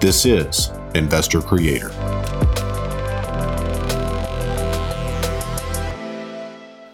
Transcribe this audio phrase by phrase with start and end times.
[0.00, 1.90] This is Investor Creator.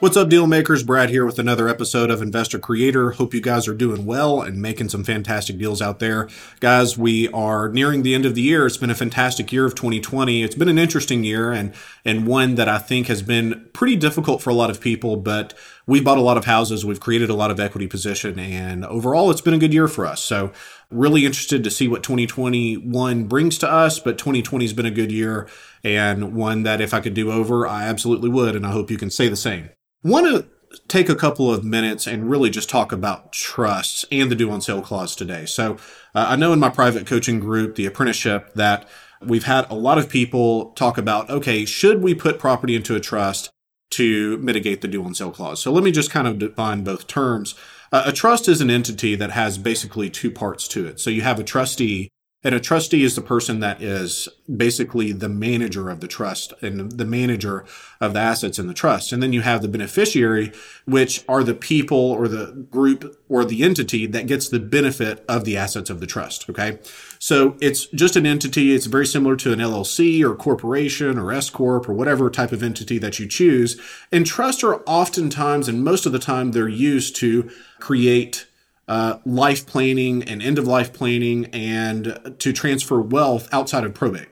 [0.00, 0.82] What's up, deal makers?
[0.82, 3.12] Brad here with another episode of Investor Creator.
[3.12, 6.28] Hope you guys are doing well and making some fantastic deals out there.
[6.60, 8.66] Guys, we are nearing the end of the year.
[8.66, 10.42] It's been a fantastic year of 2020.
[10.42, 11.72] It's been an interesting year and,
[12.04, 15.54] and one that I think has been pretty difficult for a lot of people, but
[15.86, 16.84] we've bought a lot of houses.
[16.84, 20.04] We've created a lot of equity position and overall it's been a good year for
[20.04, 20.22] us.
[20.22, 20.52] So
[20.94, 25.12] really interested to see what 2021 brings to us, but 2020 has been a good
[25.12, 25.48] year
[25.82, 28.56] and one that if I could do over, I absolutely would.
[28.56, 29.70] And I hope you can say the same.
[30.02, 30.48] Want to
[30.88, 34.60] take a couple of minutes and really just talk about trusts and the due on
[34.60, 35.46] sale clause today.
[35.46, 35.74] So
[36.14, 38.88] uh, I know in my private coaching group, the apprenticeship, that
[39.20, 43.00] we've had a lot of people talk about, okay, should we put property into a
[43.00, 43.50] trust
[43.90, 45.60] to mitigate the due on sale clause?
[45.60, 47.54] So let me just kind of define both terms.
[47.94, 50.98] Uh, a trust is an entity that has basically two parts to it.
[50.98, 52.10] So you have a trustee,
[52.44, 56.92] and a trustee is the person that is basically the manager of the trust and
[56.92, 57.64] the manager
[58.02, 59.12] of the assets in the trust.
[59.12, 60.52] And then you have the beneficiary,
[60.84, 65.46] which are the people or the group or the entity that gets the benefit of
[65.46, 66.48] the assets of the trust.
[66.50, 66.78] Okay.
[67.18, 68.74] So it's just an entity.
[68.74, 72.62] It's very similar to an LLC or corporation or S Corp or whatever type of
[72.62, 73.80] entity that you choose.
[74.12, 77.50] And trusts are oftentimes and most of the time they're used to
[77.80, 78.46] create
[78.88, 84.28] uh, life planning and end of life planning and to transfer wealth outside of probate.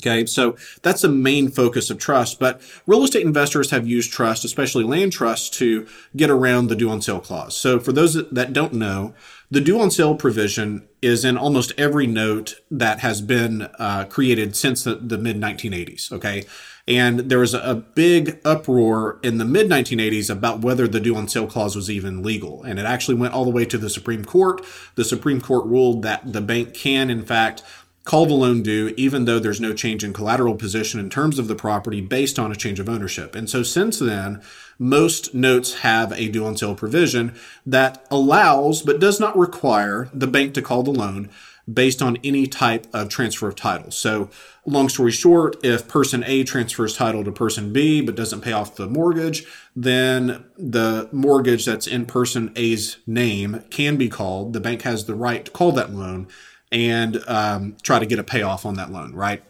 [0.00, 2.40] Okay, so that's the main focus of trust.
[2.40, 5.86] But real estate investors have used trust, especially land trusts, to
[6.16, 7.54] get around the due on sale clause.
[7.54, 9.14] So for those that don't know,
[9.50, 14.56] the due on sale provision is in almost every note that has been uh, created
[14.56, 16.10] since the, the mid 1980s.
[16.12, 16.44] Okay,
[16.88, 21.28] and there was a big uproar in the mid 1980s about whether the due on
[21.28, 22.62] sale clause was even legal.
[22.62, 24.64] And it actually went all the way to the Supreme Court.
[24.94, 27.62] The Supreme Court ruled that the bank can, in fact,
[28.04, 31.48] call the loan due even though there's no change in collateral position in terms of
[31.48, 33.34] the property based on a change of ownership.
[33.34, 34.42] And so since then,
[34.78, 37.34] most notes have a due on sale provision
[37.66, 41.28] that allows but does not require the bank to call the loan
[41.72, 43.90] based on any type of transfer of title.
[43.90, 44.30] So,
[44.66, 48.76] long story short, if person A transfers title to person B but doesn't pay off
[48.76, 54.52] the mortgage, then the mortgage that's in person A's name can be called.
[54.52, 56.28] The bank has the right to call that loan
[56.72, 59.42] and um, try to get a payoff on that loan, right?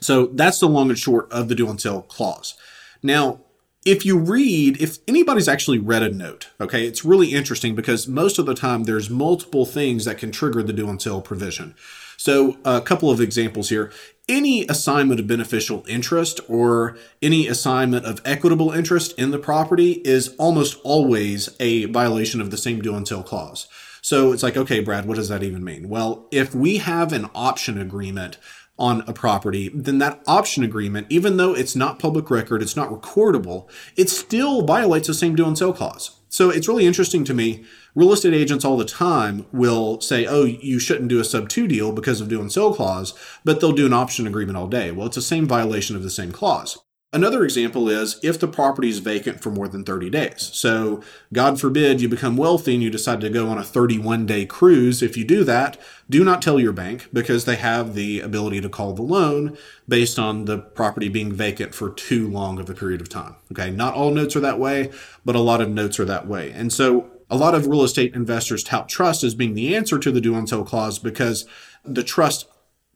[0.00, 2.54] So that's the long and short of the on sale clause.
[3.02, 3.40] Now,
[3.86, 8.36] if you read, if anybody's actually read a note, okay, it's really interesting because most
[8.38, 11.74] of the time there's multiple things that can trigger the due on sale provision.
[12.16, 13.92] So, a couple of examples here.
[14.28, 20.34] Any assignment of beneficial interest or any assignment of equitable interest in the property is
[20.36, 23.68] almost always a violation of the same due on sale clause.
[24.02, 25.88] So it's like, okay, Brad, what does that even mean?
[25.88, 28.38] Well, if we have an option agreement
[28.78, 32.90] on a property, then that option agreement, even though it's not public record, it's not
[32.90, 36.20] recordable, it still violates the same due on sale clause.
[36.28, 37.64] So it's really interesting to me.
[37.94, 41.66] Real estate agents all the time will say, oh, you shouldn't do a sub two
[41.66, 44.90] deal because of due on sale clause, but they'll do an option agreement all day.
[44.90, 46.78] Well, it's the same violation of the same clause.
[47.12, 50.50] Another example is if the property is vacant for more than 30 days.
[50.52, 51.02] So,
[51.32, 55.02] God forbid you become wealthy and you decide to go on a 31 day cruise.
[55.02, 55.80] If you do that,
[56.10, 59.56] do not tell your bank because they have the ability to call the loan
[59.88, 63.36] based on the property being vacant for too long of a period of time.
[63.52, 64.90] Okay, not all notes are that way,
[65.24, 66.50] but a lot of notes are that way.
[66.50, 70.10] And so, a lot of real estate investors tout trust as being the answer to
[70.10, 71.46] the on sale clause because
[71.84, 72.48] the trust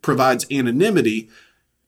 [0.03, 1.31] provides anonymity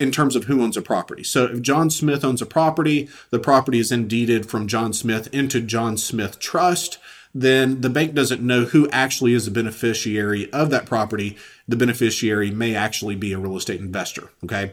[0.03, 1.23] in terms of who owns a property.
[1.23, 5.61] So if John Smith owns a property, the property is indeeded from John Smith into
[5.61, 6.99] John Smith Trust,
[7.33, 11.37] then the bank doesn't know who actually is the beneficiary of that property.
[11.69, 14.31] The beneficiary may actually be a real estate investor.
[14.45, 14.73] Okay.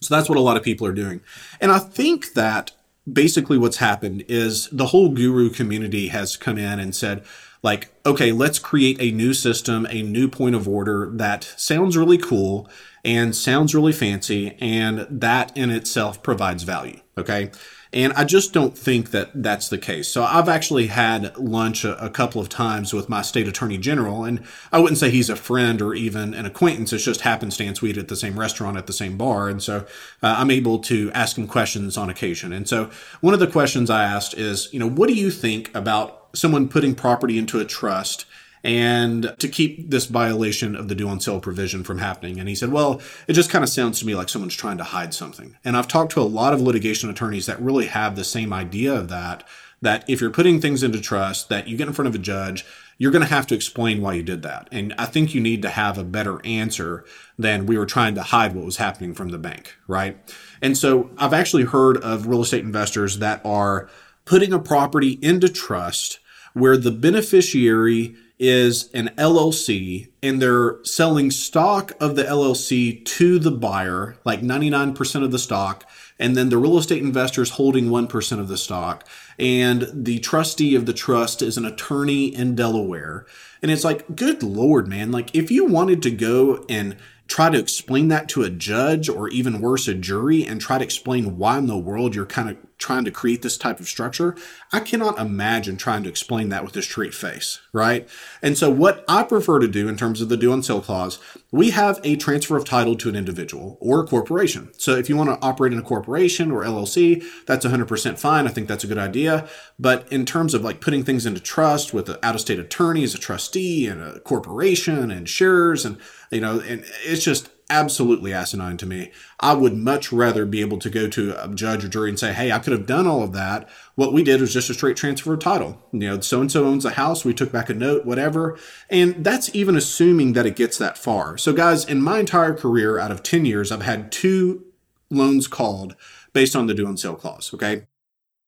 [0.00, 1.20] So that's what a lot of people are doing.
[1.60, 2.72] And I think that
[3.10, 7.22] basically what's happened is the whole guru community has come in and said,
[7.64, 12.18] like, okay, let's create a new system, a new point of order that sounds really
[12.18, 12.68] cool
[13.02, 17.00] and sounds really fancy, and that in itself provides value.
[17.16, 17.50] Okay.
[17.94, 20.08] And I just don't think that that's the case.
[20.08, 24.24] So I've actually had lunch a, a, couple of times with my state attorney general,
[24.24, 24.42] and
[24.72, 26.92] I wouldn't say he's a friend or even an acquaintance.
[26.92, 29.48] It's just happenstance we eat at the same restaurant at the same bar.
[29.48, 29.86] And so
[30.24, 32.52] uh, I'm able to ask him questions on occasion.
[32.52, 35.72] And so one of the questions I asked is, you know, what do you think
[35.72, 38.26] about someone putting property into a trust
[38.64, 42.40] and to keep this violation of the due on sale provision from happening.
[42.40, 44.84] And he said, well, it just kind of sounds to me like someone's trying to
[44.84, 45.56] hide something.
[45.64, 48.94] And I've talked to a lot of litigation attorneys that really have the same idea
[48.94, 49.46] of that,
[49.82, 52.64] that if you're putting things into trust, that you get in front of a judge,
[52.96, 54.68] you're going to have to explain why you did that.
[54.72, 57.04] And I think you need to have a better answer
[57.38, 60.16] than we were trying to hide what was happening from the bank, right?
[60.62, 63.90] And so I've actually heard of real estate investors that are
[64.24, 66.20] putting a property into trust
[66.54, 73.50] where the beneficiary is an LLC and they're selling stock of the LLC to the
[73.50, 75.88] buyer, like 99% of the stock,
[76.18, 79.06] and then the real estate investor is holding 1% of the stock.
[79.38, 83.26] And the trustee of the trust is an attorney in Delaware.
[83.62, 85.10] And it's like, good Lord, man.
[85.10, 86.96] Like, if you wanted to go and
[87.26, 90.84] try to explain that to a judge or even worse, a jury, and try to
[90.84, 94.36] explain why in the world you're kind of trying to create this type of structure,
[94.70, 98.06] I cannot imagine trying to explain that with a straight face, right?
[98.42, 101.18] And so, what I prefer to do in terms of the due on sale clause,
[101.50, 104.70] we have a transfer of title to an individual or a corporation.
[104.76, 108.46] So, if you want to operate in a corporation or LLC, that's 100% fine.
[108.46, 109.48] I think that's a good idea.
[109.78, 113.02] But in terms of like putting things into trust with an out of state attorney
[113.02, 115.96] as a trustee and a corporation and shares and
[116.30, 119.10] you know, and it's just absolutely asinine to me.
[119.40, 122.32] I would much rather be able to go to a judge or jury and say,
[122.32, 123.68] hey, I could have done all of that.
[123.94, 125.82] What we did was just a straight transfer of title.
[125.92, 128.58] You know, so and so owns a house, we took back a note, whatever.
[128.90, 131.38] And that's even assuming that it gets that far.
[131.38, 134.64] So, guys, in my entire career, out of 10 years, I've had two
[135.10, 135.96] loans called
[136.32, 137.52] based on the due on sale clause.
[137.54, 137.86] Okay.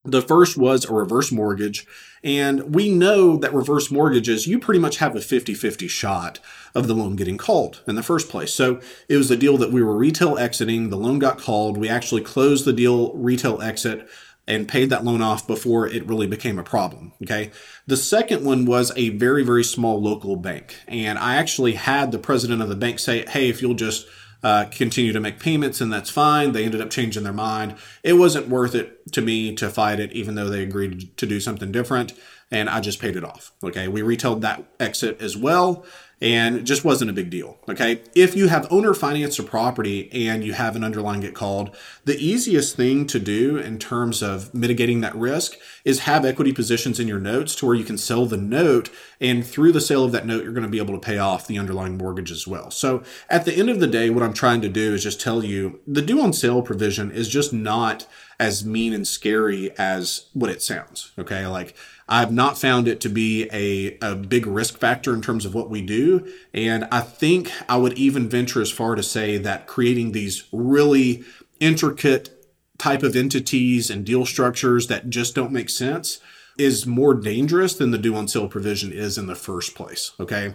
[0.07, 1.87] The first was a reverse mortgage.
[2.23, 6.41] And we know that reverse mortgages, you pretty much have a 50 50 shot
[6.75, 8.53] of the loan getting called in the first place.
[8.53, 10.91] So it was a deal that we were retail exiting.
[10.91, 11.77] The loan got called.
[11.77, 14.09] We actually closed the deal retail exit
[14.49, 17.13] and paid that loan off before it really became a problem.
[17.23, 17.51] Okay.
[17.87, 20.77] The second one was a very, very small local bank.
[20.87, 24.07] And I actually had the president of the bank say, Hey, if you'll just
[24.47, 26.53] uh, continue to make payments and that's fine.
[26.53, 27.75] They ended up changing their mind.
[28.05, 31.41] It wasn't worth it to me to fight it, even though they agreed to do
[31.41, 32.13] something different.
[32.49, 33.51] And I just paid it off.
[33.65, 33.89] Okay.
[33.89, 35.85] We retailed that exit as well
[36.21, 37.59] and it just wasn't a big deal.
[37.69, 38.01] Okay.
[38.15, 42.17] If you have owner financed a property and you have an underlying get called, the
[42.17, 47.07] easiest thing to do in terms of mitigating that risk is have equity positions in
[47.07, 48.89] your notes to where you can sell the note.
[49.21, 51.47] And through the sale of that note, you're going to be able to pay off
[51.47, 52.71] the underlying mortgage as well.
[52.71, 55.45] So at the end of the day, what I'm trying to do is just tell
[55.45, 58.07] you the due on sale provision is just not
[58.39, 61.13] as mean and scary as what it sounds.
[61.19, 61.47] Okay.
[61.47, 61.75] Like,
[62.09, 65.71] I've not found it to be a, a big risk factor in terms of what
[65.71, 66.33] we do.
[66.55, 71.25] And I think I would even venture as far to say that creating these really
[71.59, 72.31] intricate
[72.79, 76.21] type of entities and deal structures that just don't make sense
[76.59, 80.13] is more dangerous than the due on sale provision is in the first place.
[80.21, 80.55] Okay.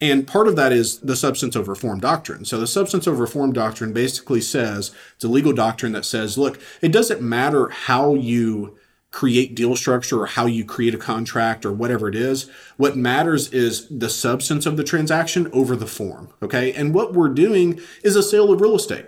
[0.00, 2.44] And part of that is the substance over form doctrine.
[2.46, 6.58] So the substance over form doctrine basically says it's a legal doctrine that says, look,
[6.80, 8.78] it doesn't matter how you
[9.10, 12.48] create deal structure or how you create a contract or whatever it is.
[12.76, 16.32] What matters is the substance of the transaction over the form.
[16.42, 16.72] Okay.
[16.72, 19.06] And what we're doing is a sale of real estate.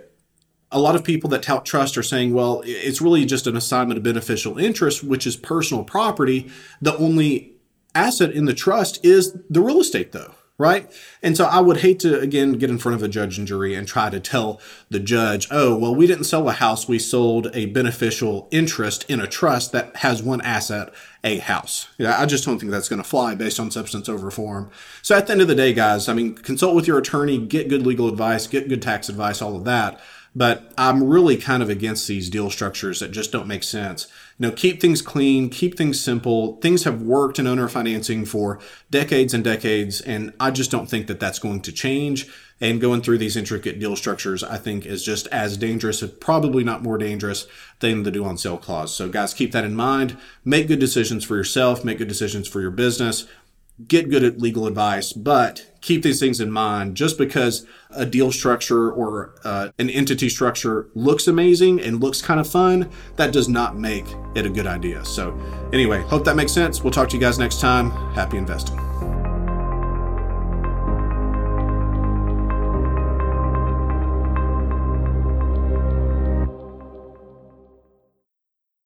[0.71, 3.99] A lot of people that tout trust are saying, well, it's really just an assignment
[3.99, 6.51] of beneficial interest, which is personal property.
[6.81, 7.55] The only
[7.95, 10.91] asset in the trust is the real estate, though right?
[11.23, 13.75] And so I would hate to, again, get in front of a judge and jury
[13.75, 16.87] and try to tell the judge, oh, well, we didn't sell a house.
[16.87, 21.89] We sold a beneficial interest in a trust that has one asset, a house.
[21.99, 24.71] Yeah, I just don't think that's going to fly based on substance over form.
[25.03, 27.69] So at the end of the day, guys, I mean, consult with your attorney, get
[27.69, 30.01] good legal advice, get good tax advice, all of that.
[30.35, 34.07] But I'm really kind of against these deal structures that just don't make sense.
[34.39, 36.57] You know, keep things clean, keep things simple.
[36.57, 38.59] Things have worked in owner financing for
[38.91, 42.29] decades and decades, and I just don't think that that's going to change.
[42.61, 46.63] And going through these intricate deal structures, I think, is just as dangerous, if probably
[46.63, 47.49] not more dangerous,
[47.81, 48.95] than the due on sale clause.
[48.95, 50.17] So, guys, keep that in mind.
[50.45, 53.27] Make good decisions for yourself, make good decisions for your business
[53.89, 56.97] get good at legal advice, but keep these things in mind.
[56.97, 62.41] Just because a deal structure or uh, an entity structure looks amazing and looks kind
[62.41, 65.05] of fun, that does not make it a good idea.
[65.05, 65.39] So,
[65.73, 66.83] anyway, hope that makes sense.
[66.83, 67.91] We'll talk to you guys next time.
[68.15, 68.92] Happy investing.